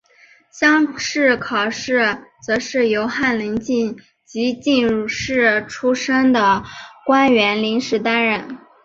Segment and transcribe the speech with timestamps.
[0.49, 3.95] 乡试考官则是由翰林及
[4.51, 6.63] 进士出身的
[7.05, 8.57] 官员临时担任。